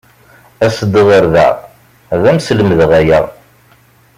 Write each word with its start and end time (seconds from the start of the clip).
As-d 0.65 0.93
ɣer 1.07 1.23
da, 1.33 1.47
ad 2.13 2.23
am-slemdeɣ 2.29 2.91
aya. 2.99 3.19